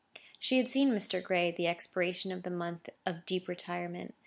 She 0.39 0.57
had 0.57 0.67
seen 0.67 0.89
Mr. 0.89 1.21
Gray 1.21 1.49
at 1.49 1.57
the 1.57 1.67
expiration 1.67 2.31
of 2.31 2.41
the 2.41 2.49
month 2.49 2.89
of 3.05 3.23
deep 3.27 3.47
retirement. 3.47 4.15